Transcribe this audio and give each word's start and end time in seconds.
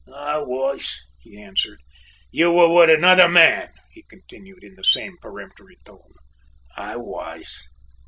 "I 0.11 0.39
was," 0.39 1.05
he 1.19 1.39
answered. 1.39 1.79
"You 2.31 2.51
were 2.51 2.73
with 2.73 2.89
another 2.89 3.29
man," 3.29 3.69
he 3.91 4.01
continued 4.01 4.63
in 4.63 4.73
the 4.73 4.83
same 4.83 5.15
peremptory 5.21 5.77
tone. 5.85 6.13
"I 6.75 6.95
was." 6.95 7.69